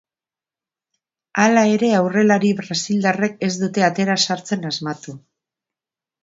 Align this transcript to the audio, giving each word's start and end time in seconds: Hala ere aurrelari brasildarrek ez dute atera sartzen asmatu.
Hala 1.43 1.65
ere 1.73 1.91
aurrelari 1.97 2.51
brasildarrek 2.63 3.37
ez 3.49 3.51
dute 3.65 3.85
atera 3.89 4.17
sartzen 4.31 4.67
asmatu. 4.71 5.17